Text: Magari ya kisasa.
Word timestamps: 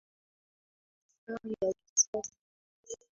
Magari 1.23 1.49
ya 1.61 1.67
kisasa. 1.85 2.33